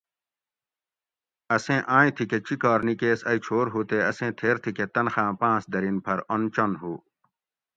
اسیں 1.55 1.79
آئیں 1.97 2.11
تھی 2.15 2.23
کہ 2.31 2.37
چِکار 2.47 2.79
نِکیس 2.87 3.19
ائی 3.29 3.39
چھور 3.45 3.65
ہُو 3.73 3.79
تے 3.89 3.97
اسیں 4.09 4.31
تھیر 4.37 4.55
تھی 4.63 4.71
کہ 4.77 4.85
تنخاۤں 4.93 5.33
پاۤنس 5.39 5.63
دۤرین 5.71 5.97
پۤھر 6.05 6.19
انچن 6.33 6.71
ہُو 6.79 6.91